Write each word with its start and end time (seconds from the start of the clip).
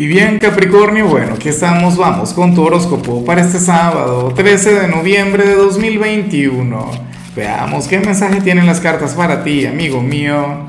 Y 0.00 0.06
bien 0.06 0.38
Capricornio, 0.38 1.08
bueno, 1.08 1.34
aquí 1.34 1.50
estamos, 1.50 1.98
vamos 1.98 2.32
con 2.32 2.54
tu 2.54 2.62
horóscopo 2.62 3.22
para 3.22 3.42
este 3.42 3.58
sábado, 3.58 4.32
13 4.34 4.80
de 4.80 4.88
noviembre 4.88 5.46
de 5.46 5.54
2021. 5.54 6.90
Veamos 7.36 7.86
qué 7.86 8.00
mensaje 8.00 8.40
tienen 8.40 8.64
las 8.64 8.80
cartas 8.80 9.12
para 9.12 9.44
ti, 9.44 9.66
amigo 9.66 10.00
mío. 10.00 10.60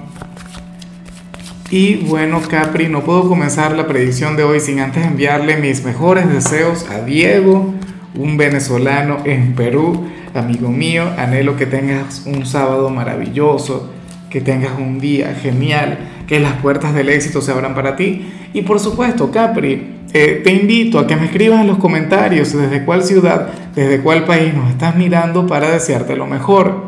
Y 1.69 1.95
bueno, 1.95 2.41
Capri, 2.41 2.89
no 2.89 3.05
puedo 3.05 3.29
comenzar 3.29 3.71
la 3.71 3.87
predicción 3.87 4.35
de 4.35 4.43
hoy 4.43 4.59
sin 4.59 4.81
antes 4.81 5.05
enviarle 5.05 5.55
mis 5.55 5.81
mejores 5.85 6.27
deseos 6.27 6.85
a 6.89 6.99
Diego, 6.99 7.73
un 8.15 8.35
venezolano 8.35 9.19
en 9.23 9.55
Perú. 9.55 10.09
Amigo 10.33 10.67
mío, 10.67 11.09
anhelo 11.17 11.55
que 11.55 11.67
tengas 11.67 12.23
un 12.25 12.45
sábado 12.45 12.89
maravilloso, 12.89 13.93
que 14.31 14.41
tengas 14.41 14.71
un 14.79 14.97
día 14.99 15.35
genial, 15.35 15.99
que 16.25 16.39
las 16.39 16.53
puertas 16.53 16.95
del 16.95 17.09
éxito 17.09 17.41
se 17.41 17.51
abran 17.51 17.75
para 17.75 17.97
ti. 17.97 18.31
Y 18.53 18.61
por 18.61 18.79
supuesto, 18.79 19.29
Capri, 19.29 19.97
eh, 20.13 20.41
te 20.43 20.53
invito 20.53 20.97
a 20.99 21.05
que 21.05 21.17
me 21.17 21.25
escribas 21.25 21.61
en 21.61 21.67
los 21.67 21.77
comentarios 21.77 22.53
desde 22.53 22.85
cuál 22.85 23.03
ciudad, 23.03 23.49
desde 23.75 23.99
cuál 23.99 24.23
país 24.23 24.53
nos 24.53 24.69
estás 24.69 24.95
mirando 24.95 25.45
para 25.45 25.69
desearte 25.69 26.15
lo 26.15 26.27
mejor. 26.27 26.87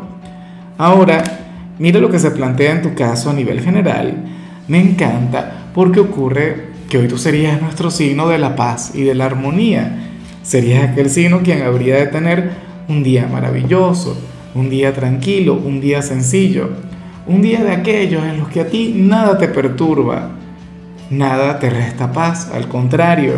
Ahora, 0.78 1.22
mira 1.78 2.00
lo 2.00 2.10
que 2.10 2.18
se 2.18 2.30
plantea 2.30 2.72
en 2.72 2.82
tu 2.82 2.94
caso 2.94 3.28
a 3.28 3.34
nivel 3.34 3.60
general. 3.60 4.24
Me 4.66 4.80
encanta 4.80 5.68
porque 5.74 6.00
ocurre 6.00 6.72
que 6.88 6.96
hoy 6.96 7.08
tú 7.08 7.18
serías 7.18 7.60
nuestro 7.60 7.90
signo 7.90 8.28
de 8.28 8.38
la 8.38 8.56
paz 8.56 8.92
y 8.94 9.02
de 9.02 9.14
la 9.14 9.26
armonía. 9.26 10.10
Serías 10.42 10.90
aquel 10.90 11.10
signo 11.10 11.40
quien 11.42 11.62
habría 11.62 11.96
de 11.96 12.06
tener 12.06 12.52
un 12.88 13.02
día 13.02 13.28
maravilloso, 13.30 14.18
un 14.54 14.70
día 14.70 14.94
tranquilo, 14.94 15.54
un 15.54 15.80
día 15.80 16.00
sencillo, 16.00 16.70
un 17.26 17.40
día 17.40 17.62
de 17.64 17.72
aquellos 17.72 18.22
en 18.24 18.38
los 18.38 18.48
que 18.48 18.60
a 18.60 18.68
ti 18.68 18.92
nada 18.96 19.38
te 19.38 19.48
perturba, 19.48 20.30
nada 21.10 21.58
te 21.58 21.70
resta 21.70 22.12
paz, 22.12 22.50
al 22.52 22.68
contrario. 22.68 23.34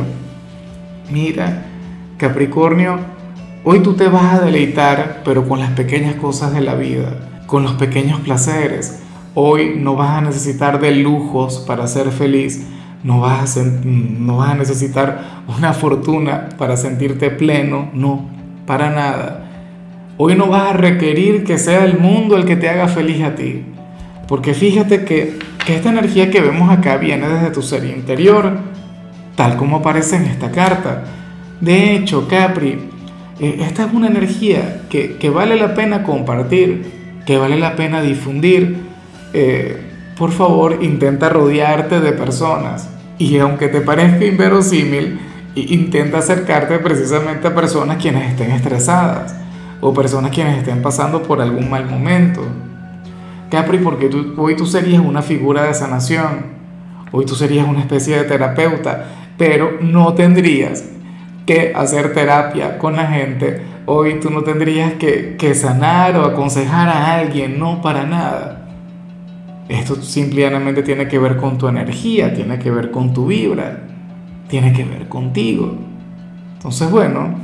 Mira, 1.10 1.66
Capricornio, 2.16 2.98
hoy 3.62 3.80
tú 3.80 3.94
te 3.94 4.08
vas 4.08 4.34
a 4.34 4.44
deleitar, 4.44 5.22
pero 5.24 5.48
con 5.48 5.60
las 5.60 5.70
pequeñas 5.70 6.16
cosas 6.16 6.52
de 6.52 6.62
la 6.62 6.74
vida, 6.74 7.42
con 7.46 7.62
los 7.62 7.74
pequeños 7.74 8.20
placeres. 8.20 9.02
Hoy 9.34 9.76
no 9.78 9.94
vas 9.94 10.18
a 10.18 10.20
necesitar 10.22 10.80
de 10.80 10.92
lujos 10.92 11.62
para 11.66 11.86
ser 11.86 12.10
feliz, 12.10 12.66
no 13.04 13.20
vas, 13.20 13.56
a, 13.56 13.62
no 13.62 14.38
vas 14.38 14.50
a 14.50 14.54
necesitar 14.54 15.44
una 15.56 15.72
fortuna 15.74 16.48
para 16.58 16.76
sentirte 16.76 17.30
pleno, 17.30 17.90
no, 17.92 18.28
para 18.66 18.90
nada. 18.90 19.44
Hoy 20.16 20.34
no 20.34 20.48
vas 20.48 20.70
a 20.70 20.72
requerir 20.72 21.44
que 21.44 21.58
sea 21.58 21.84
el 21.84 21.98
mundo 21.98 22.36
el 22.36 22.46
que 22.46 22.56
te 22.56 22.68
haga 22.68 22.88
feliz 22.88 23.22
a 23.22 23.34
ti. 23.34 23.64
Porque 24.28 24.54
fíjate 24.54 25.04
que, 25.04 25.38
esta 25.66 25.88
energía 25.88 26.30
que 26.30 26.40
vemos 26.40 26.70
acá 26.70 26.96
viene 26.96 27.28
desde 27.28 27.50
tu 27.50 27.60
ser 27.60 27.84
interior, 27.84 28.56
tal 29.34 29.56
como 29.56 29.78
aparece 29.78 30.16
en 30.16 30.26
esta 30.26 30.52
carta. 30.52 31.02
De 31.60 31.96
hecho, 31.96 32.28
Capri, 32.28 32.78
eh, 33.40 33.58
esta 33.60 33.86
es 33.86 33.92
una 33.92 34.06
energía 34.06 34.82
que, 34.88 35.30
vale 35.30 35.56
la 35.56 35.74
pena 35.74 36.04
compartir, 36.04 36.86
que 37.26 37.36
vale 37.36 37.58
la 37.58 37.74
pena 37.74 38.00
difundir. 38.00 38.76
Eh, 39.32 39.76
por 40.16 40.30
favor, 40.30 40.78
intenta 40.82 41.28
rodearte 41.28 42.00
de 42.00 42.12
personas. 42.12 42.88
Y 43.18 43.38
aunque 43.38 43.68
te 43.68 43.80
parezca 43.80 44.24
inverosímil, 44.24 45.18
intenta 45.56 46.18
acercarte 46.18 46.78
precisamente 46.78 47.48
a 47.48 47.54
personas 47.54 47.96
quienes 47.96 48.30
estén 48.30 48.52
estresadas 48.52 49.34
o 49.80 49.92
personas 49.92 50.30
quienes 50.30 50.58
estén 50.58 50.82
pasando 50.82 51.22
por 51.22 51.40
algún 51.40 51.68
mal 51.68 51.88
momento. 51.88 52.42
Capri, 53.50 53.78
porque 53.78 54.10
hoy 54.36 54.56
tú 54.56 54.66
serías 54.66 55.00
una 55.00 55.22
figura 55.22 55.64
de 55.64 55.74
sanación, 55.74 56.46
hoy 57.12 57.24
tú 57.26 57.34
serías 57.34 57.68
una 57.68 57.80
especie 57.80 58.16
de 58.16 58.24
terapeuta, 58.24 59.06
pero 59.38 59.78
no 59.80 60.14
tendrías 60.14 60.84
que 61.46 61.72
hacer 61.74 62.12
terapia 62.12 62.78
con 62.78 62.96
la 62.96 63.06
gente, 63.06 63.62
hoy 63.86 64.18
tú 64.20 64.30
no 64.30 64.42
tendrías 64.42 64.94
que, 64.94 65.36
que 65.38 65.54
sanar 65.54 66.16
o 66.16 66.24
aconsejar 66.24 66.88
a 66.88 67.14
alguien, 67.14 67.58
no 67.58 67.80
para 67.82 68.04
nada. 68.04 68.68
Esto 69.68 69.96
simplemente 69.96 70.82
tiene 70.82 71.06
que 71.06 71.18
ver 71.18 71.36
con 71.36 71.56
tu 71.56 71.68
energía, 71.68 72.34
tiene 72.34 72.58
que 72.58 72.70
ver 72.70 72.90
con 72.90 73.12
tu 73.12 73.26
vibra, 73.26 73.80
tiene 74.48 74.72
que 74.72 74.84
ver 74.84 75.08
contigo. 75.08 75.76
Entonces, 76.56 76.90
bueno, 76.90 77.34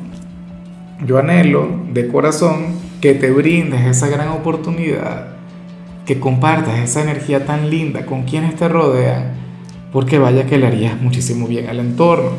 yo 1.07 1.19
anhelo 1.19 1.69
de 1.93 2.09
corazón 2.09 2.81
que 3.01 3.15
te 3.15 3.31
brindes 3.31 3.87
esa 3.87 4.09
gran 4.09 4.29
oportunidad 4.29 5.33
que 6.07 6.19
compartas 6.19 6.79
esa 6.79 7.03
energía 7.03 7.47
tan 7.47 7.71
linda 7.71 8.07
con 8.07 8.25
quienes 8.25 8.57
te 8.57 8.69
rodean, 8.69 9.35
porque 9.93 10.19
vaya 10.19 10.47
que 10.47 10.59
le 10.59 10.67
harías 10.67 11.01
muchísimo 11.01 11.47
bien 11.47 11.69
al 11.69 11.79
entorno, 11.81 12.31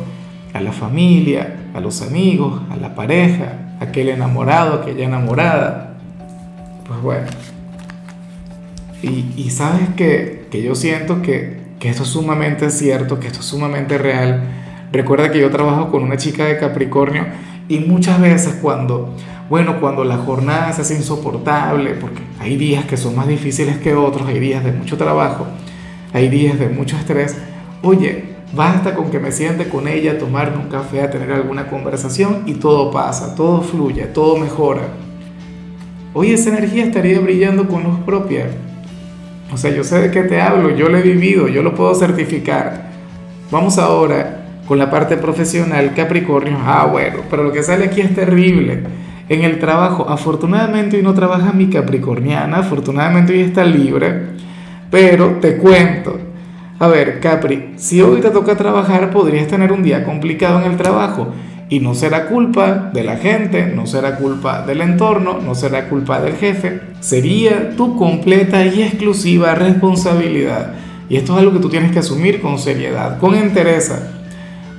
a 0.52 0.60
la 0.60 0.72
familia, 0.72 1.56
a 1.74 1.80
los 1.80 2.02
amigos, 2.02 2.62
a 2.70 2.76
la 2.76 2.94
pareja, 2.94 3.76
a 3.80 3.84
aquel 3.84 4.08
enamorado, 4.08 4.74
aquella 4.74 5.04
enamorada. 5.04 5.94
Pues 6.86 7.00
bueno. 7.00 7.26
Y, 9.02 9.50
sabes 9.50 9.90
que, 9.96 10.46
que, 10.50 10.62
yo 10.62 10.74
siento 10.74 11.20
que, 11.20 11.60
que 11.78 11.90
esto 11.90 12.04
es 12.04 12.08
sumamente 12.08 12.70
cierto, 12.70 13.20
que 13.20 13.26
esto 13.26 13.40
es 13.40 13.44
sumamente 13.46 13.98
real. 13.98 14.44
Recuerda 14.94 15.32
que 15.32 15.40
yo 15.40 15.50
trabajo 15.50 15.90
con 15.90 16.04
una 16.04 16.16
chica 16.16 16.44
de 16.44 16.56
Capricornio 16.56 17.26
y 17.66 17.80
muchas 17.80 18.20
veces 18.20 18.60
cuando 18.62 19.12
bueno, 19.50 19.80
cuando 19.80 20.04
la 20.04 20.18
jornada 20.18 20.72
se 20.72 20.82
hace 20.82 20.94
insoportable, 20.94 21.94
porque 21.94 22.22
hay 22.38 22.56
días 22.56 22.84
que 22.84 22.96
son 22.96 23.16
más 23.16 23.26
difíciles 23.26 23.78
que 23.78 23.96
otros, 23.96 24.28
hay 24.28 24.38
días 24.38 24.62
de 24.62 24.70
mucho 24.70 24.96
trabajo, 24.96 25.48
hay 26.12 26.28
días 26.28 26.60
de 26.60 26.68
mucho 26.68 26.96
estrés, 26.96 27.36
oye, 27.82 28.36
basta 28.54 28.94
con 28.94 29.10
que 29.10 29.18
me 29.18 29.32
siente 29.32 29.68
con 29.68 29.88
ella 29.88 30.12
a 30.12 30.18
tomarme 30.18 30.58
un 30.58 30.68
café, 30.68 31.02
a 31.02 31.10
tener 31.10 31.32
alguna 31.32 31.66
conversación 31.66 32.44
y 32.46 32.54
todo 32.54 32.92
pasa, 32.92 33.34
todo 33.34 33.62
fluye, 33.62 34.04
todo 34.04 34.36
mejora. 34.36 34.82
Hoy 36.14 36.30
esa 36.30 36.50
energía 36.50 36.84
estaría 36.84 37.18
brillando 37.18 37.66
con 37.66 37.82
luz 37.82 37.98
propia. 38.06 38.46
O 39.52 39.56
sea, 39.56 39.72
yo 39.72 39.82
sé 39.82 40.00
de 40.00 40.12
qué 40.12 40.22
te 40.22 40.40
hablo, 40.40 40.70
yo 40.70 40.88
lo 40.88 40.98
he 40.98 41.02
vivido, 41.02 41.48
yo 41.48 41.64
lo 41.64 41.74
puedo 41.74 41.96
certificar. 41.96 42.90
Vamos 43.50 43.76
ahora 43.78 44.43
con 44.66 44.78
la 44.78 44.90
parte 44.90 45.16
profesional, 45.16 45.92
Capricornio. 45.94 46.56
Ah, 46.60 46.88
bueno, 46.90 47.18
pero 47.30 47.42
lo 47.42 47.52
que 47.52 47.62
sale 47.62 47.86
aquí 47.86 48.00
es 48.00 48.14
terrible 48.14 48.82
en 49.28 49.44
el 49.44 49.58
trabajo. 49.58 50.06
Afortunadamente 50.08 50.96
hoy 50.96 51.02
no 51.02 51.14
trabaja 51.14 51.52
mi 51.52 51.68
capricorniana, 51.68 52.58
afortunadamente 52.58 53.32
hoy 53.32 53.40
está 53.40 53.64
libre, 53.64 54.28
pero 54.90 55.38
te 55.40 55.56
cuento. 55.56 56.18
A 56.78 56.88
ver, 56.88 57.20
Capri, 57.20 57.74
si 57.76 58.02
hoy 58.02 58.20
te 58.20 58.30
toca 58.30 58.56
trabajar, 58.56 59.10
podrías 59.10 59.46
tener 59.46 59.72
un 59.72 59.82
día 59.82 60.04
complicado 60.04 60.60
en 60.60 60.70
el 60.70 60.76
trabajo. 60.76 61.28
Y 61.70 61.80
no 61.80 61.94
será 61.94 62.26
culpa 62.26 62.90
de 62.92 63.02
la 63.02 63.16
gente, 63.16 63.66
no 63.66 63.86
será 63.86 64.16
culpa 64.16 64.62
del 64.66 64.82
entorno, 64.82 65.38
no 65.40 65.54
será 65.54 65.88
culpa 65.88 66.20
del 66.20 66.34
jefe. 66.34 66.80
Sería 67.00 67.74
tu 67.74 67.96
completa 67.96 68.66
y 68.66 68.82
exclusiva 68.82 69.54
responsabilidad. 69.54 70.74
Y 71.08 71.16
esto 71.16 71.32
es 71.32 71.38
algo 71.38 71.52
que 71.54 71.60
tú 71.60 71.70
tienes 71.70 71.90
que 71.90 72.00
asumir 72.00 72.40
con 72.40 72.58
seriedad, 72.58 73.18
con 73.18 73.34
entereza. 73.34 74.23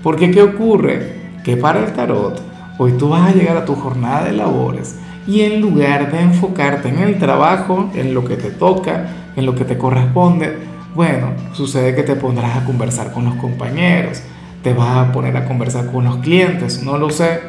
Porque 0.05 0.29
¿qué 0.29 0.43
ocurre? 0.43 1.13
Que 1.43 1.57
para 1.57 1.79
el 1.79 1.91
tarot, 1.93 2.39
Hoy 2.77 2.91
tú 2.91 3.09
vas 3.09 3.27
a 3.27 3.33
llegar 3.33 3.57
a 3.57 3.65
tu 3.65 3.73
jornada 3.73 4.25
de 4.25 4.33
labores 4.33 4.99
y 5.25 5.41
en 5.41 5.61
lugar 5.61 6.11
de 6.11 6.21
enfocarte 6.21 6.89
en 6.89 6.99
el 6.99 7.17
trabajo, 7.17 7.89
en 7.95 8.13
lo 8.13 8.23
que 8.23 8.35
te 8.35 8.51
toca, 8.51 9.07
en 9.35 9.47
lo 9.47 9.55
que 9.55 9.65
te 9.65 9.79
corresponde, 9.79 10.57
bueno, 10.93 11.29
sucede 11.53 11.95
que 11.95 12.03
te 12.03 12.15
pondrás 12.15 12.55
a 12.55 12.65
conversar 12.65 13.13
con 13.13 13.25
los 13.25 13.33
compañeros, 13.35 14.21
te 14.61 14.73
vas 14.73 15.07
a 15.07 15.11
poner 15.11 15.35
a 15.37 15.45
conversar 15.45 15.91
con 15.91 16.03
los 16.03 16.17
clientes, 16.17 16.83
no 16.83 16.99
lo 16.99 17.09
sé, 17.09 17.39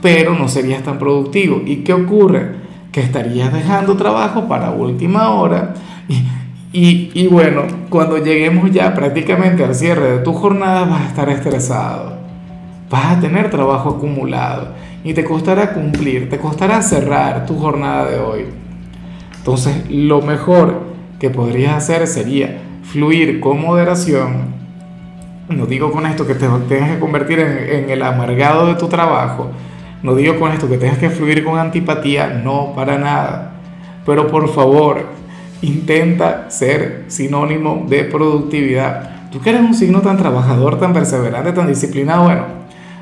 pero 0.00 0.34
no 0.34 0.46
serías 0.46 0.84
tan 0.84 0.96
productivo. 0.98 1.60
¿Y 1.66 1.78
qué 1.78 1.92
ocurre? 1.92 2.54
Que 2.92 3.00
estarías 3.00 3.52
dejando 3.52 3.96
trabajo 3.96 4.46
para 4.46 4.70
última 4.70 5.30
hora 5.30 5.74
y, 6.06 6.22
y 6.72 7.26
bueno, 7.26 7.62
cuando 7.88 8.18
lleguemos 8.18 8.70
ya 8.70 8.94
prácticamente 8.94 9.64
al 9.64 9.74
cierre 9.74 10.12
de 10.12 10.18
tu 10.18 10.32
jornada 10.32 10.84
vas 10.84 11.02
a 11.02 11.08
estar 11.08 11.28
estresado 11.28 12.20
vas 12.90 13.16
a 13.16 13.20
tener 13.20 13.48
trabajo 13.50 13.90
acumulado 13.90 14.68
y 15.04 15.14
te 15.14 15.24
costará 15.24 15.72
cumplir, 15.72 16.28
te 16.28 16.38
costará 16.38 16.82
cerrar 16.82 17.46
tu 17.46 17.58
jornada 17.58 18.10
de 18.10 18.18
hoy. 18.18 18.46
Entonces, 19.38 19.88
lo 19.88 20.20
mejor 20.20 20.82
que 21.18 21.30
podrías 21.30 21.76
hacer 21.76 22.06
sería 22.06 22.60
fluir 22.82 23.40
con 23.40 23.60
moderación. 23.60 24.60
No 25.48 25.66
digo 25.66 25.90
con 25.92 26.04
esto 26.04 26.26
que 26.26 26.34
te 26.34 26.46
tengas 26.68 26.90
que 26.90 26.98
convertir 26.98 27.38
en, 27.38 27.84
en 27.84 27.90
el 27.90 28.02
amargado 28.02 28.66
de 28.66 28.74
tu 28.74 28.88
trabajo. 28.88 29.50
No 30.02 30.14
digo 30.14 30.38
con 30.38 30.52
esto 30.52 30.68
que 30.68 30.76
tengas 30.76 30.98
que 30.98 31.10
fluir 31.10 31.44
con 31.44 31.58
antipatía, 31.58 32.28
no, 32.28 32.72
para 32.74 32.98
nada. 32.98 33.52
Pero 34.04 34.26
por 34.26 34.48
favor, 34.52 35.06
intenta 35.62 36.50
ser 36.50 37.04
sinónimo 37.08 37.86
de 37.88 38.04
productividad. 38.04 39.30
Tú 39.30 39.40
que 39.40 39.50
eres 39.50 39.62
un 39.62 39.74
signo 39.74 40.00
tan 40.00 40.16
trabajador, 40.16 40.78
tan 40.78 40.92
perseverante, 40.92 41.52
tan 41.52 41.68
disciplinado, 41.68 42.24
bueno, 42.24 42.44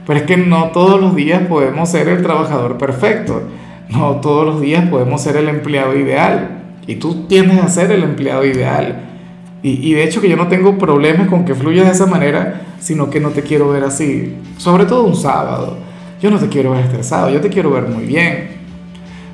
pero 0.07 0.21
es 0.21 0.27
que 0.27 0.37
no 0.37 0.71
todos 0.73 1.01
los 1.01 1.15
días 1.15 1.43
podemos 1.49 1.91
ser 1.91 2.09
el 2.09 2.23
trabajador 2.23 2.79
perfecto, 2.79 3.43
no 3.89 4.17
todos 4.17 4.47
los 4.47 4.61
días 4.61 4.89
podemos 4.89 5.23
ser 5.23 5.37
el 5.37 5.49
empleado 5.49 5.97
ideal. 5.97 6.55
Y 6.87 6.97
tú 6.97 7.27
tienes 7.27 7.63
a 7.63 7.69
ser 7.69 7.93
el 7.93 8.03
empleado 8.03 8.47
ideal. 8.47 9.05
Y, 9.63 9.91
y 9.91 9.93
de 9.93 10.05
hecho 10.05 10.23
que 10.23 10.29
yo 10.29 10.37
no 10.37 10.49
tengo 10.49 10.79
problemas 10.79 11.29
con 11.29 11.45
que 11.45 11.55
fluyas 11.55 11.87
de 11.87 11.93
esa 11.93 12.07
manera, 12.07 12.63
sino 12.81 13.11
que 13.11 13.21
no 13.21 13.31
te 13.31 13.43
quiero 13.43 13.69
ver 13.69 13.85
así, 13.85 14.37
sobre 14.57 14.87
todo 14.87 15.05
un 15.05 15.15
sábado. 15.15 15.77
Yo 16.23 16.31
no 16.31 16.39
te 16.39 16.49
quiero 16.49 16.71
ver 16.71 16.81
estresado, 16.81 17.31
yo 17.31 17.41
te 17.41 17.49
quiero 17.49 17.71
ver 17.71 17.85
muy 17.85 18.05
bien. 18.05 18.49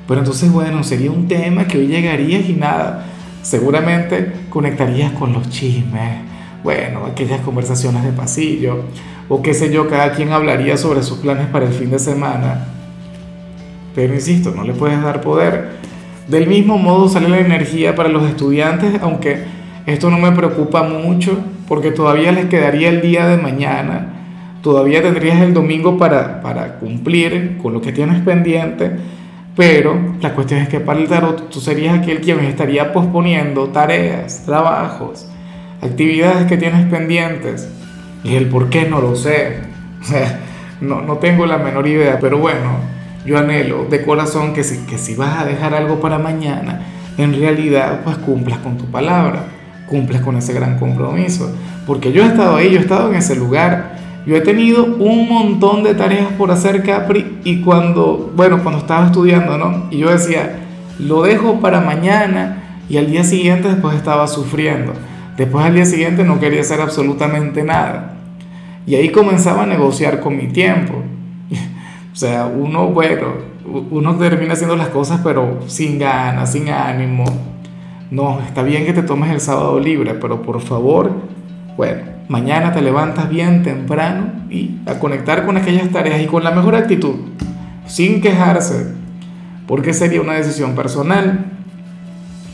Pero 0.07 0.19
entonces, 0.19 0.51
bueno, 0.51 0.83
sería 0.83 1.11
un 1.11 1.27
tema 1.27 1.65
que 1.65 1.77
hoy 1.77 1.87
llegarías 1.87 2.47
y 2.47 2.53
nada, 2.53 3.05
seguramente 3.45 4.31
conectarías 4.49 5.11
con 5.11 5.31
los 5.31 5.47
chismes, 5.49 6.23
bueno, 6.63 7.05
aquellas 7.05 7.41
conversaciones 7.41 8.03
de 8.03 8.11
pasillo, 8.11 8.85
o 9.29 9.43
qué 9.43 9.53
sé 9.53 9.71
yo, 9.71 9.87
cada 9.87 10.13
quien 10.13 10.31
hablaría 10.31 10.77
sobre 10.77 11.03
sus 11.03 11.19
planes 11.19 11.45
para 11.47 11.67
el 11.67 11.71
fin 11.71 11.91
de 11.91 11.99
semana. 11.99 12.65
Pero 13.93 14.15
insisto, 14.15 14.51
no 14.51 14.63
le 14.63 14.73
puedes 14.73 14.99
dar 14.99 15.21
poder. 15.21 15.73
Del 16.27 16.47
mismo 16.47 16.79
modo 16.79 17.07
sale 17.07 17.29
la 17.29 17.37
energía 17.37 17.93
para 17.93 18.09
los 18.09 18.27
estudiantes, 18.27 18.99
aunque 19.03 19.43
esto 19.85 20.09
no 20.09 20.17
me 20.17 20.31
preocupa 20.31 20.81
mucho, 20.81 21.37
porque 21.67 21.91
todavía 21.91 22.31
les 22.31 22.45
quedaría 22.45 22.89
el 22.89 23.01
día 23.01 23.27
de 23.27 23.37
mañana, 23.37 24.07
todavía 24.63 25.03
tendrías 25.03 25.39
el 25.41 25.53
domingo 25.53 25.99
para, 25.99 26.41
para 26.41 26.79
cumplir 26.79 27.59
con 27.61 27.73
lo 27.73 27.81
que 27.81 27.91
tienes 27.91 28.23
pendiente, 28.23 28.91
pero 29.55 29.97
la 30.21 30.33
cuestión 30.33 30.61
es 30.61 30.69
que 30.69 30.79
para 30.79 30.99
el 30.99 31.07
tarot 31.07 31.49
tú 31.49 31.61
serías 31.61 31.99
aquel 31.99 32.19
quien 32.19 32.39
estaría 32.39 32.91
posponiendo 32.91 33.69
tareas, 33.69 34.43
trabajos, 34.45 35.27
actividades 35.81 36.45
que 36.47 36.57
tienes 36.57 36.85
pendientes. 36.87 37.69
Y 38.23 38.35
el 38.35 38.49
por 38.49 38.69
qué 38.69 38.87
no 38.87 39.01
lo 39.01 39.15
sé. 39.15 39.59
O 40.05 40.07
sea, 40.07 40.39
no, 40.81 41.01
no 41.01 41.17
tengo 41.17 41.47
la 41.47 41.57
menor 41.57 41.87
idea, 41.87 42.19
pero 42.21 42.37
bueno, 42.37 42.77
yo 43.25 43.39
anhelo 43.39 43.85
de 43.85 44.05
corazón 44.05 44.53
que 44.53 44.63
si, 44.63 44.85
que 44.85 44.99
si 44.99 45.15
vas 45.15 45.39
a 45.39 45.45
dejar 45.45 45.73
algo 45.73 45.99
para 45.99 46.19
mañana, 46.19 46.81
en 47.17 47.33
realidad 47.33 48.01
pues 48.03 48.17
cumplas 48.17 48.59
con 48.59 48.77
tu 48.77 48.85
palabra, 48.85 49.45
cumples 49.87 50.21
con 50.21 50.37
ese 50.37 50.53
gran 50.53 50.77
compromiso. 50.77 51.51
Porque 51.87 52.11
yo 52.11 52.23
he 52.23 52.27
estado 52.27 52.55
ahí, 52.55 52.69
yo 52.69 52.77
he 52.77 52.81
estado 52.81 53.09
en 53.09 53.15
ese 53.15 53.35
lugar, 53.35 53.95
yo 54.25 54.35
he 54.35 54.41
tenido 54.41 54.85
un 54.85 55.29
montón 55.29 55.83
de 55.83 55.93
tareas 55.93 56.31
por 56.33 56.51
hacer, 56.51 56.83
Capri, 56.83 57.39
y 57.43 57.61
cuando, 57.61 58.31
bueno, 58.35 58.63
cuando 58.63 58.79
estaba 58.79 59.05
estudiando, 59.05 59.57
¿no? 59.57 59.87
Y 59.91 59.99
yo 59.99 60.09
decía, 60.09 60.59
lo 60.97 61.23
dejo 61.23 61.59
para 61.59 61.81
mañana, 61.81 62.81
y 62.89 62.97
al 62.97 63.09
día 63.09 63.23
siguiente 63.23 63.67
después 63.67 63.95
estaba 63.95 64.27
sufriendo. 64.27 64.93
Después 65.37 65.65
al 65.65 65.75
día 65.75 65.85
siguiente 65.85 66.23
no 66.23 66.39
quería 66.39 66.61
hacer 66.61 66.81
absolutamente 66.81 67.63
nada. 67.63 68.13
Y 68.87 68.95
ahí 68.95 69.09
comenzaba 69.09 69.63
a 69.63 69.65
negociar 69.65 70.19
con 70.19 70.37
mi 70.37 70.47
tiempo. 70.47 70.93
o 72.13 72.15
sea, 72.15 72.45
uno, 72.45 72.87
bueno, 72.87 73.55
uno 73.91 74.15
termina 74.15 74.53
haciendo 74.53 74.75
las 74.75 74.89
cosas 74.89 75.21
pero 75.23 75.59
sin 75.67 75.99
ganas, 75.99 76.51
sin 76.51 76.69
ánimo. 76.69 77.25
No, 78.11 78.39
está 78.39 78.61
bien 78.61 78.85
que 78.85 78.93
te 78.93 79.01
tomes 79.01 79.31
el 79.31 79.41
sábado 79.41 79.79
libre, 79.79 80.13
pero 80.13 80.41
por 80.41 80.61
favor, 80.61 81.11
bueno, 81.75 82.03
mañana 82.27 82.73
te 82.73 82.81
levantas 82.81 83.29
bien 83.29 83.63
temprano 83.63 84.31
y 84.49 84.79
a 84.85 84.99
conectar 84.99 85.45
con 85.45 85.57
aquellas 85.57 85.89
tareas 85.89 86.21
y 86.21 86.25
con 86.25 86.43
la 86.43 86.51
mejor 86.51 86.75
actitud, 86.75 87.15
sin 87.87 88.21
quejarse, 88.21 88.93
porque 89.67 89.93
sería 89.93 90.21
una 90.21 90.33
decisión 90.33 90.75
personal. 90.75 91.45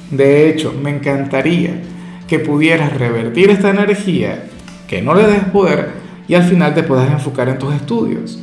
De 0.09 0.50
hecho, 0.50 0.73
me 0.81 0.89
encantaría 0.89 1.81
que 2.27 2.39
pudieras 2.39 2.97
revertir 2.97 3.50
esta 3.50 3.69
energía, 3.69 4.44
que 4.88 5.01
no 5.01 5.13
le 5.13 5.27
des 5.27 5.44
poder 5.45 6.01
y 6.27 6.35
al 6.35 6.44
final 6.44 6.73
te 6.73 6.83
puedas 6.83 7.12
enfocar 7.12 7.50
en 7.50 7.59
tus 7.59 7.73
estudios. 7.73 8.39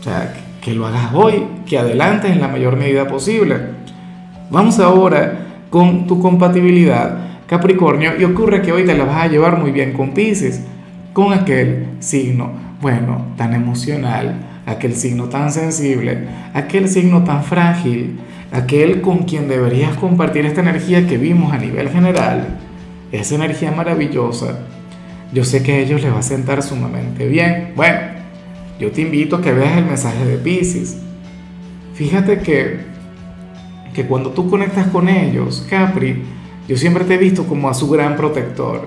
O 0.00 0.02
sea, 0.02 0.32
que, 0.62 0.72
lo 0.72 0.86
hagas 0.86 1.10
hoy, 1.12 1.46
que 1.66 1.78
adelantes 1.78 2.30
en 2.30 2.40
la 2.40 2.48
mayor 2.48 2.76
medida 2.76 3.06
posible. 3.06 3.56
Vamos 4.50 4.78
ahora 4.78 5.46
con 5.68 6.06
tu 6.06 6.20
compatibilidad, 6.20 7.18
Capricornio, 7.48 8.12
y 8.16 8.24
ocurre 8.24 8.62
que 8.62 8.70
hoy 8.70 8.84
te 8.84 8.96
la 8.96 9.04
vas 9.04 9.24
a 9.24 9.26
llevar 9.26 9.58
muy 9.58 9.72
bien 9.72 9.92
con 9.92 10.14
Pisces, 10.14 10.60
con 11.12 11.32
aquel 11.32 11.86
signo, 11.98 12.52
bueno, 12.80 13.34
tan 13.36 13.54
emocional, 13.54 14.36
aquel 14.66 14.94
signo 14.94 15.24
tan 15.24 15.50
sensible, 15.50 16.28
aquel 16.54 16.88
signo 16.88 17.24
tan 17.24 17.42
frágil, 17.42 18.20
aquel 18.52 19.00
con 19.00 19.24
quien 19.24 19.48
deberías 19.48 19.96
compartir 19.96 20.46
esta 20.46 20.60
energía 20.60 21.06
que 21.06 21.18
vimos 21.18 21.52
a 21.52 21.58
nivel 21.58 21.88
general 21.88 22.58
esa 23.12 23.34
energía 23.34 23.70
maravillosa, 23.70 24.58
yo 25.32 25.44
sé 25.44 25.62
que 25.62 25.72
a 25.72 25.78
ellos 25.78 26.02
les 26.02 26.12
va 26.12 26.18
a 26.18 26.22
sentar 26.22 26.62
sumamente 26.62 27.26
bien. 27.26 27.72
Bueno, 27.74 27.98
yo 28.78 28.90
te 28.90 29.02
invito 29.02 29.36
a 29.36 29.42
que 29.42 29.52
veas 29.52 29.76
el 29.76 29.84
mensaje 29.84 30.24
de 30.24 30.36
Pisces. 30.36 30.98
Fíjate 31.94 32.38
que, 32.38 32.80
que 33.94 34.04
cuando 34.04 34.30
tú 34.30 34.48
conectas 34.48 34.86
con 34.88 35.08
ellos, 35.08 35.66
Capri, 35.68 36.22
yo 36.68 36.76
siempre 36.76 37.04
te 37.04 37.14
he 37.14 37.18
visto 37.18 37.44
como 37.44 37.68
a 37.68 37.74
su 37.74 37.88
gran 37.88 38.16
protector. 38.16 38.86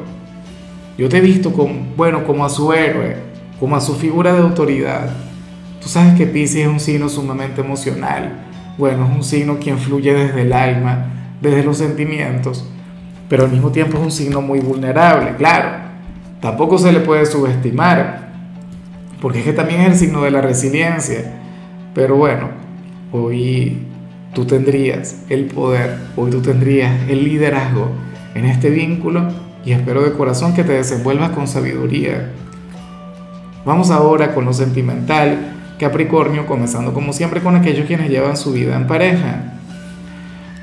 Yo 0.97 1.09
te 1.09 1.17
he 1.17 1.21
visto 1.21 1.51
como, 1.51 1.73
bueno, 1.97 2.25
como 2.25 2.45
a 2.45 2.49
su 2.49 2.71
héroe, 2.71 3.17
como 3.59 3.75
a 3.75 3.81
su 3.81 3.95
figura 3.95 4.33
de 4.33 4.39
autoridad. 4.39 5.09
Tú 5.81 5.89
sabes 5.89 6.13
que 6.13 6.27
Pisces 6.27 6.61
es 6.61 6.67
un 6.67 6.79
signo 6.79 7.09
sumamente 7.09 7.61
emocional. 7.61 8.45
Bueno, 8.77 9.05
es 9.05 9.15
un 9.15 9.23
signo 9.23 9.57
quien 9.57 9.79
fluye 9.79 10.13
desde 10.13 10.43
el 10.43 10.53
alma, 10.53 11.07
desde 11.41 11.63
los 11.63 11.77
sentimientos 11.77 12.65
pero 13.31 13.45
al 13.45 13.49
mismo 13.49 13.71
tiempo 13.71 13.97
es 13.97 14.03
un 14.03 14.11
signo 14.11 14.41
muy 14.41 14.59
vulnerable, 14.59 15.37
claro. 15.37 15.69
Tampoco 16.41 16.77
se 16.77 16.91
le 16.91 16.99
puede 16.99 17.25
subestimar, 17.25 18.27
porque 19.21 19.39
es 19.39 19.45
que 19.45 19.53
también 19.53 19.79
es 19.79 19.87
el 19.87 19.95
signo 19.95 20.21
de 20.21 20.31
la 20.31 20.41
resiliencia. 20.41 21.39
Pero 21.95 22.17
bueno, 22.17 22.49
hoy 23.13 23.87
tú 24.33 24.45
tendrías 24.45 25.23
el 25.29 25.45
poder, 25.45 25.97
hoy 26.15 26.31
tú 26.31 26.41
tendrías 26.41 27.09
el 27.09 27.23
liderazgo 27.25 27.91
en 28.33 28.45
este 28.45 28.69
vínculo 28.69 29.27
y 29.65 29.73
espero 29.73 30.03
de 30.03 30.13
corazón 30.13 30.53
que 30.53 30.63
te 30.63 30.73
desenvuelvas 30.73 31.31
con 31.31 31.47
sabiduría. 31.47 32.29
Vamos 33.65 33.91
ahora 33.91 34.33
con 34.33 34.45
lo 34.45 34.53
sentimental, 34.53 35.53
Capricornio, 35.79 36.47
comenzando 36.47 36.93
como 36.93 37.13
siempre 37.13 37.41
con 37.41 37.55
aquellos 37.55 37.85
quienes 37.85 38.09
llevan 38.09 38.37
su 38.37 38.53
vida 38.53 38.75
en 38.75 38.87
pareja. 38.87 39.53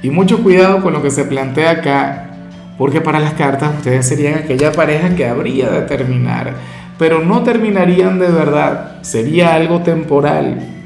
Y 0.03 0.11
mucho 0.11 0.43
cuidado 0.43 0.83
con 0.83 0.93
lo 0.93 1.03
que 1.03 1.11
se 1.11 1.25
plantea 1.25 1.71
acá, 1.71 2.31
porque 2.79 3.01
para 3.01 3.19
las 3.19 3.35
cartas 3.35 3.77
ustedes 3.77 4.07
serían 4.07 4.35
aquella 4.35 4.73
pareja 4.73 5.15
que 5.15 5.27
habría 5.27 5.71
de 5.71 5.83
terminar, 5.83 6.55
pero 6.99 7.21
no 7.21 7.43
terminarían 7.43 8.19
de 8.19 8.29
verdad, 8.29 9.03
sería 9.03 9.55
algo 9.55 9.81
temporal. 9.81 10.78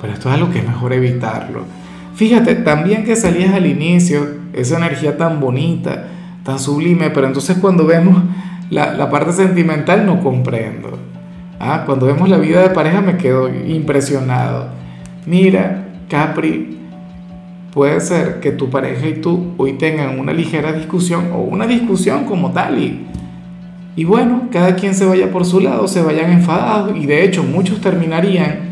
Pero 0.00 0.12
esto 0.12 0.28
es 0.28 0.34
algo 0.34 0.50
que 0.50 0.58
es 0.58 0.66
mejor 0.66 0.92
evitarlo. 0.92 1.64
Fíjate, 2.14 2.56
también 2.56 3.04
que 3.04 3.14
salías 3.16 3.54
al 3.54 3.66
inicio, 3.66 4.26
esa 4.52 4.76
energía 4.76 5.16
tan 5.16 5.40
bonita, 5.40 6.08
tan 6.44 6.58
sublime, 6.58 7.10
pero 7.10 7.26
entonces 7.26 7.58
cuando 7.58 7.86
vemos 7.86 8.22
la, 8.70 9.10
parte 9.10 9.32
sentimental 9.32 10.04
no 10.04 10.20
comprendo. 10.20 10.98
Ah, 11.60 11.82
cuando 11.86 12.06
vemos 12.06 12.28
la 12.28 12.38
vida 12.38 12.62
de 12.62 12.70
pareja 12.70 13.00
me 13.00 13.16
quedo 13.16 13.48
impresionado. 13.48 14.68
Mira, 15.26 15.88
Capri, 16.08 16.78
puede 17.72 18.00
ser 18.00 18.40
que 18.40 18.50
tu 18.50 18.70
pareja 18.70 19.06
y 19.06 19.20
tú 19.20 19.52
hoy 19.56 19.74
tengan 19.74 20.18
una 20.18 20.32
ligera 20.32 20.72
discusión 20.72 21.30
o 21.32 21.38
una 21.38 21.66
discusión 21.66 22.24
como 22.24 22.50
tal 22.52 22.78
y, 22.78 23.06
y 23.96 24.04
bueno, 24.04 24.48
cada 24.50 24.74
quien 24.74 24.94
se 24.94 25.04
vaya 25.04 25.30
por 25.30 25.44
su 25.44 25.60
lado, 25.60 25.86
se 25.88 26.02
vayan 26.02 26.32
enfadados 26.32 26.96
y 26.96 27.06
de 27.06 27.24
hecho 27.24 27.42
muchos 27.42 27.80
terminarían. 27.80 28.67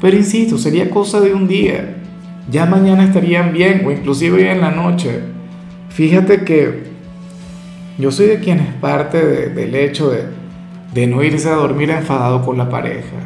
Pero 0.00 0.16
insisto, 0.16 0.58
sería 0.58 0.90
cosa 0.90 1.20
de 1.20 1.34
un 1.34 1.46
día. 1.46 1.96
Ya 2.50 2.66
mañana 2.66 3.04
estarían 3.04 3.52
bien 3.52 3.82
o 3.86 3.90
inclusive 3.90 4.50
en 4.50 4.60
la 4.60 4.70
noche. 4.70 5.20
Fíjate 5.88 6.44
que 6.44 6.84
yo 7.98 8.10
soy 8.10 8.26
de 8.26 8.40
quienes 8.40 8.72
parte 8.74 9.50
del 9.50 9.74
hecho 9.74 10.10
de, 10.10 10.24
de 10.94 11.06
no 11.06 11.22
irse 11.22 11.48
a 11.48 11.54
dormir 11.54 11.90
enfadado 11.90 12.44
con 12.44 12.58
la 12.58 12.68
pareja. 12.68 13.16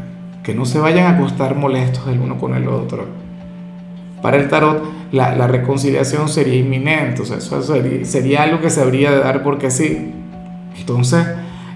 Que 0.42 0.54
no 0.54 0.66
se 0.66 0.78
vayan 0.78 1.06
a 1.06 1.16
acostar 1.16 1.56
molestos 1.56 2.06
el 2.08 2.18
uno 2.18 2.38
con 2.38 2.54
el 2.54 2.68
otro 2.68 3.24
para 4.24 4.38
el 4.38 4.48
tarot 4.48 4.82
la, 5.12 5.46
reconciliación 5.46 6.30
sería 6.30 6.54
inminente, 6.54 7.20
o 7.20 7.26
sea, 7.26 7.36
eso 7.36 7.62
sería, 8.04 8.42
algo 8.42 8.58
que 8.62 8.70
se 8.70 8.80
habría 8.80 9.10
de 9.10 9.18
dar 9.18 9.42
porque 9.42 9.70
sí. 9.70 10.14
Entonces, 10.78 11.26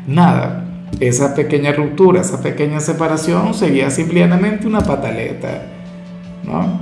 nada, 0.06 0.64
esa 1.00 1.34
pequeña 1.34 1.72
ruptura, 1.72 2.20
esa 2.20 2.40
pequeña 2.40 2.80
separación 2.80 3.54
sería 3.54 3.90
simplemente 3.90 4.66
una 4.66 4.80
pataleta, 4.80 5.62
¿no? 6.44 6.80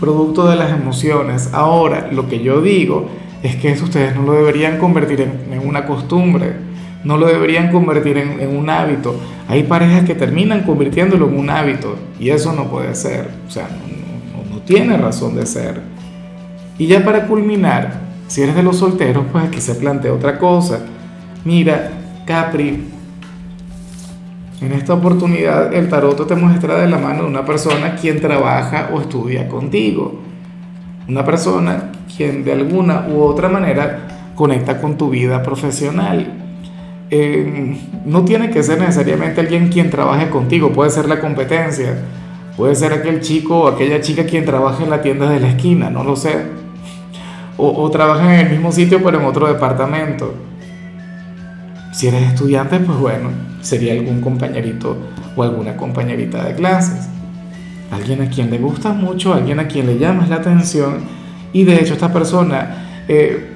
Producto 0.00 0.48
de 0.48 0.56
las 0.56 0.72
emociones. 0.72 1.50
Ahora, 1.52 2.08
lo 2.10 2.28
que 2.28 2.42
yo 2.42 2.60
digo 2.60 3.08
es 3.42 3.56
que 3.56 3.72
eso 3.72 3.84
ustedes 3.84 4.16
no 4.16 4.22
lo 4.22 4.32
deberían 4.32 4.78
convertir 4.78 5.20
en, 5.20 5.58
una 5.66 5.86
costumbre, 5.86 6.52
no 7.04 7.18
lo 7.18 7.26
deberían 7.26 7.70
convertir 7.70 8.16
en, 8.16 8.56
un 8.56 8.70
hábito. 8.70 9.14
Hay 9.48 9.64
parejas 9.64 10.04
que 10.04 10.14
terminan 10.14 10.62
convirtiéndolo 10.62 11.28
en 11.28 11.38
un 11.38 11.50
hábito 11.50 11.96
y 12.18 12.30
eso 12.30 12.52
no 12.52 12.70
puede 12.70 12.94
ser. 12.94 13.28
O 13.46 13.50
sea, 13.50 13.68
tiene 14.64 14.96
razón 14.96 15.36
de 15.36 15.46
ser. 15.46 15.80
Y 16.78 16.86
ya 16.86 17.04
para 17.04 17.26
culminar, 17.26 18.00
si 18.26 18.42
eres 18.42 18.56
de 18.56 18.62
los 18.62 18.78
solteros, 18.78 19.24
pues 19.30 19.44
aquí 19.44 19.60
se 19.60 19.74
plantea 19.74 20.12
otra 20.12 20.38
cosa. 20.38 20.80
Mira, 21.44 21.92
Capri, 22.24 22.88
en 24.62 24.72
esta 24.72 24.94
oportunidad 24.94 25.74
el 25.74 25.88
tarot 25.90 26.26
te 26.26 26.34
muestra 26.34 26.78
de 26.78 26.88
la 26.88 26.96
mano 26.96 27.24
de 27.24 27.28
una 27.28 27.44
persona 27.44 27.96
quien 27.96 28.20
trabaja 28.20 28.90
o 28.94 29.00
estudia 29.00 29.46
contigo. 29.48 30.22
Una 31.06 31.22
persona 31.24 31.92
quien 32.16 32.44
de 32.44 32.52
alguna 32.52 33.06
u 33.08 33.20
otra 33.22 33.48
manera 33.50 34.32
conecta 34.34 34.80
con 34.80 34.96
tu 34.96 35.10
vida 35.10 35.42
profesional. 35.42 36.40
eh, 37.10 37.76
no 38.06 38.24
tiene 38.24 38.50
que 38.50 38.62
ser 38.62 38.80
necesariamente 38.80 39.40
alguien 39.40 39.68
quien 39.68 39.90
trabaje 39.90 40.30
contigo, 40.30 40.72
puede 40.72 40.90
ser 40.90 41.06
la 41.06 41.20
competencia, 41.20 41.94
puede 42.56 42.74
ser 42.74 42.92
aquel 42.92 43.20
chico 43.20 43.60
o 43.60 43.68
aquella 43.68 44.00
chica 44.00 44.24
quien 44.24 44.44
trabaja 44.44 44.82
en 44.82 44.90
la 44.90 45.02
tienda 45.02 45.28
de 45.28 45.40
la 45.40 45.48
esquina, 45.48 45.90
no 45.90 46.02
lo 46.02 46.16
sé, 46.16 46.36
o, 47.56 47.68
o 47.82 47.90
trabaja 47.90 48.34
en 48.34 48.46
el 48.46 48.52
mismo 48.52 48.72
sitio 48.72 49.02
pero 49.02 49.20
en 49.20 49.26
otro 49.26 49.46
departamento. 49.46 50.34
Si 51.94 52.08
eres 52.08 52.24
estudiante, 52.24 52.80
pues 52.80 52.98
bueno, 52.98 53.30
sería 53.60 53.92
algún 53.92 54.20
compañerito 54.20 54.96
o 55.36 55.44
alguna 55.44 55.76
compañerita 55.76 56.42
de 56.42 56.56
clases. 56.56 57.08
Alguien 57.92 58.20
a 58.20 58.28
quien 58.28 58.50
le 58.50 58.58
gusta 58.58 58.92
mucho, 58.92 59.32
alguien 59.32 59.60
a 59.60 59.68
quien 59.68 59.86
le 59.86 59.96
llamas 59.96 60.28
la 60.28 60.36
atención 60.36 61.04
y 61.52 61.62
de 61.62 61.76
hecho 61.76 61.92
esta 61.92 62.12
persona 62.12 63.04
eh, 63.06 63.48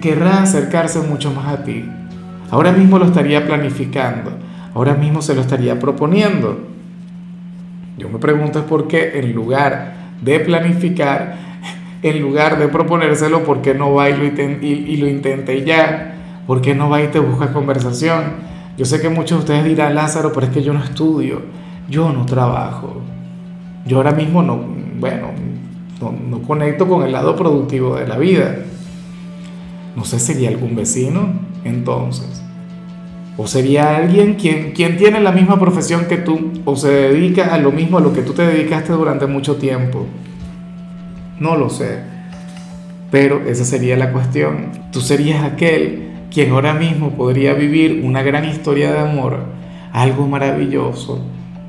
querrá 0.00 0.42
acercarse 0.42 0.98
mucho 0.98 1.30
más 1.30 1.46
a 1.46 1.62
ti. 1.62 1.88
Ahora 2.50 2.72
mismo 2.72 2.98
lo 2.98 3.04
estaría 3.04 3.46
planificando, 3.46 4.32
ahora 4.74 4.94
mismo 4.94 5.22
se 5.22 5.36
lo 5.36 5.42
estaría 5.42 5.78
proponiendo. 5.78 6.66
Yo 7.98 8.08
me 8.08 8.18
pregunto 8.18 8.58
es 8.58 8.64
por 8.64 8.88
qué 8.88 9.20
en 9.20 9.32
lugar 9.32 9.92
de 10.20 10.40
planificar, 10.40 11.36
en 12.02 12.20
lugar 12.20 12.58
de 12.58 12.66
proponérselo, 12.66 13.44
¿por 13.44 13.62
qué 13.62 13.74
no 13.74 13.94
va 13.94 14.10
y 14.10 14.16
lo, 14.16 14.24
y, 14.24 14.66
y 14.66 14.96
lo 14.96 15.06
intenta 15.06 15.52
y 15.52 15.62
ya? 15.62 16.08
¿Por 16.46 16.60
qué 16.60 16.74
no 16.74 16.90
va 16.90 17.02
y 17.02 17.08
te 17.08 17.18
busca 17.18 17.52
conversación? 17.52 18.52
Yo 18.76 18.84
sé 18.84 19.00
que 19.00 19.08
muchos 19.08 19.38
de 19.38 19.44
ustedes 19.44 19.64
dirán, 19.64 19.94
Lázaro, 19.94 20.32
pero 20.32 20.46
es 20.46 20.52
que 20.52 20.62
yo 20.62 20.72
no 20.72 20.82
estudio, 20.82 21.42
yo 21.88 22.12
no 22.12 22.26
trabajo. 22.26 23.02
Yo 23.86 23.98
ahora 23.98 24.12
mismo 24.12 24.42
no, 24.42 24.58
bueno, 24.98 25.28
no, 26.00 26.42
conecto 26.42 26.88
con 26.88 27.02
el 27.02 27.12
lado 27.12 27.36
productivo 27.36 27.96
de 27.96 28.06
la 28.06 28.18
vida. 28.18 28.56
No 29.94 30.04
sé, 30.04 30.18
sería 30.18 30.48
algún 30.48 30.74
vecino 30.74 31.28
entonces. 31.64 32.42
O 33.36 33.46
sería 33.46 33.96
alguien 33.96 34.34
quien, 34.34 34.72
tiene 34.74 35.20
la 35.20 35.32
misma 35.32 35.58
profesión 35.58 36.06
que 36.06 36.18
tú 36.18 36.52
o 36.64 36.76
se 36.76 36.88
dedica 36.88 37.54
a 37.54 37.58
lo 37.58 37.72
mismo 37.72 37.98
a 37.98 38.00
lo 38.00 38.12
que 38.12 38.22
tú 38.22 38.32
te 38.32 38.46
dedicaste 38.46 38.92
durante 38.92 39.26
mucho 39.26 39.56
tiempo. 39.56 40.06
No 41.38 41.56
lo 41.56 41.68
sé. 41.70 42.00
Pero 43.10 43.42
esa 43.46 43.64
sería 43.64 43.96
la 43.96 44.12
cuestión. 44.12 44.70
Tú 44.92 45.00
serías 45.00 45.44
aquel 45.44 46.11
quien 46.32 46.50
ahora 46.50 46.72
mismo 46.72 47.10
podría 47.10 47.52
vivir 47.52 48.02
una 48.04 48.22
gran 48.22 48.46
historia 48.46 48.92
de 48.92 49.00
amor, 49.00 49.40
algo 49.92 50.26
maravilloso, 50.26 51.20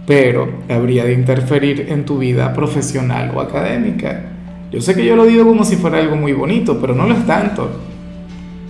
pero 0.08 0.60
habría 0.70 1.04
de 1.04 1.14
interferir 1.14 1.88
en 1.90 2.06
tu 2.06 2.18
vida 2.18 2.54
profesional 2.54 3.32
o 3.36 3.42
académica. 3.42 4.24
Yo 4.72 4.82
sé 4.82 4.96
que 4.96 5.06
yo 5.06 5.16
lo 5.16 5.26
digo 5.26 5.46
como 5.46 5.66
si 5.66 5.76
fuera 5.76 6.00
algo 6.00 6.16
muy 6.16 6.34
bonito, 6.34 6.80
pero 6.80 6.96
no 6.96 7.06
lo 7.06 7.14
es 7.14 7.26
tanto. 7.28 7.70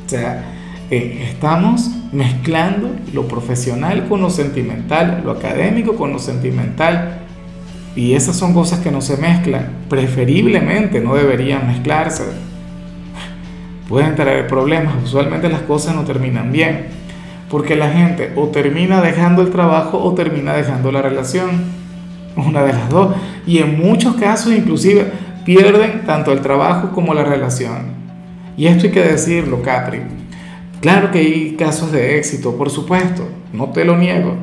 O 0.06 0.10
sea, 0.10 0.44
eh, 0.90 1.28
estamos 1.30 1.90
mezclando 2.12 2.90
lo 3.14 3.28
profesional 3.28 4.08
con 4.08 4.22
lo 4.22 4.30
sentimental, 4.30 5.22
lo 5.24 5.32
académico 5.32 5.96
con 5.96 6.12
lo 6.12 6.20
sentimental. 6.20 7.20
Y 7.96 8.14
esas 8.14 8.36
son 8.36 8.54
cosas 8.54 8.80
que 8.80 8.92
no 8.92 9.02
se 9.02 9.18
mezclan. 9.18 9.70
Preferiblemente 9.88 11.00
no 11.00 11.14
deberían 11.14 11.68
mezclarse 11.68 12.24
pueden 13.88 14.16
traer 14.16 14.48
problemas. 14.48 14.96
Usualmente 15.04 15.50
las 15.50 15.62
cosas 15.62 15.96
no 15.96 16.04
terminan 16.04 16.52
bien, 16.52 16.88
porque 17.50 17.76
la 17.76 17.90
gente 17.90 18.32
o 18.36 18.48
termina 18.48 19.02
dejando 19.02 19.42
el 19.42 19.50
trabajo 19.50 19.98
o 20.04 20.14
termina 20.14 20.54
dejando 20.54 20.92
la 20.92 21.02
relación, 21.02 21.50
una 22.36 22.64
de 22.64 22.74
las 22.74 22.90
dos. 22.90 23.16
Y 23.46 23.60
en 23.60 23.80
muchos 23.80 24.16
casos 24.16 24.54
inclusive 24.54 25.12
pierden 25.46 26.06
tanto 26.06 26.32
el 26.32 26.42
trabajo 26.42 26.92
como 26.92 27.14
la 27.14 27.24
relación. 27.24 27.94
Y 28.58 28.68
esto 28.68 28.88
hay 28.88 28.92
que 28.92 29.04
decirlo, 29.04 29.62
Capri. 29.62 30.02
Claro 30.82 31.12
que 31.12 31.20
hay 31.20 31.56
casos 31.58 31.92
de 31.92 32.18
éxito, 32.18 32.58
por 32.58 32.70
supuesto, 32.70 33.26
no 33.54 33.70
te 33.70 33.86
lo 33.86 33.98
niego, 33.98 34.36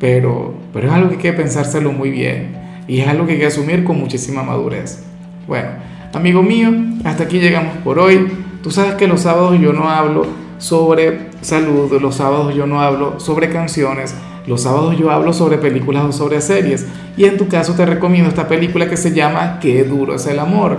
pero, 0.00 0.54
pero 0.72 0.88
es 0.88 0.92
algo 0.94 1.08
que 1.10 1.16
hay 1.16 1.20
que 1.20 1.32
pensárselo 1.34 1.92
muy 1.92 2.10
bien 2.10 2.56
y 2.88 3.00
es 3.00 3.06
algo 3.06 3.26
que 3.26 3.34
hay 3.34 3.38
que 3.38 3.46
asumir 3.46 3.84
con 3.84 4.00
muchísima 4.00 4.42
madurez. 4.42 5.04
Bueno, 5.46 5.68
amigo 6.14 6.42
mío, 6.42 6.70
hasta 7.04 7.24
aquí 7.24 7.38
llegamos 7.38 7.76
por 7.84 7.98
hoy. 7.98 8.28
Tú 8.62 8.70
sabes 8.70 8.94
que 8.94 9.06
los 9.06 9.20
sábados 9.20 9.58
yo 9.60 9.72
no 9.72 9.88
hablo 9.88 10.26
sobre 10.58 11.30
salud, 11.42 11.92
los 12.00 12.16
sábados 12.16 12.54
yo 12.54 12.66
no 12.66 12.80
hablo 12.80 13.20
sobre 13.20 13.50
canciones, 13.50 14.14
los 14.46 14.62
sábados 14.62 14.98
yo 14.98 15.10
hablo 15.10 15.32
sobre 15.32 15.58
películas 15.58 16.04
o 16.04 16.12
sobre 16.12 16.40
series. 16.40 16.86
Y 17.16 17.24
en 17.24 17.36
tu 17.36 17.48
caso 17.48 17.74
te 17.74 17.86
recomiendo 17.86 18.28
esta 18.28 18.48
película 18.48 18.88
que 18.88 18.96
se 18.96 19.12
llama 19.12 19.58
Qué 19.60 19.84
duro 19.84 20.14
es 20.16 20.26
el 20.26 20.40
amor. 20.40 20.78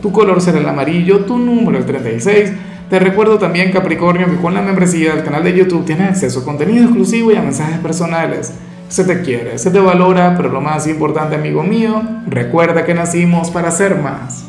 Tu 0.00 0.12
color 0.12 0.40
será 0.40 0.58
el 0.58 0.68
amarillo, 0.68 1.24
tu 1.24 1.38
número 1.38 1.78
el 1.78 1.86
36. 1.86 2.52
Te 2.88 3.00
recuerdo 3.00 3.38
también, 3.38 3.72
Capricornio, 3.72 4.26
que 4.26 4.36
con 4.36 4.54
la 4.54 4.62
membresía 4.62 5.14
del 5.14 5.24
canal 5.24 5.42
de 5.42 5.56
YouTube 5.56 5.84
tienes 5.84 6.10
acceso 6.10 6.40
a 6.40 6.44
contenido 6.44 6.84
exclusivo 6.84 7.32
y 7.32 7.36
a 7.36 7.42
mensajes 7.42 7.78
personales. 7.78 8.52
Se 8.88 9.02
te 9.02 9.22
quiere, 9.22 9.58
se 9.58 9.72
te 9.72 9.80
valora, 9.80 10.34
pero 10.36 10.50
lo 10.50 10.60
más 10.60 10.86
importante, 10.86 11.34
amigo 11.34 11.64
mío, 11.64 12.00
recuerda 12.28 12.84
que 12.84 12.94
nacimos 12.94 13.50
para 13.50 13.72
ser 13.72 13.96
más. 13.96 14.45